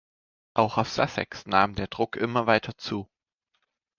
Auch 0.55 0.79
auf 0.79 0.89
Sussex 0.89 1.45
nahm 1.45 1.75
der 1.75 1.85
Druck 1.85 2.15
immer 2.15 2.47
weiter 2.47 2.75
zu. 2.75 3.07